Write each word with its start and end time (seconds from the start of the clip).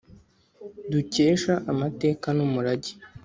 dukesha 0.91 1.51
amateka 1.71 2.27
n’umurage. 2.37 2.91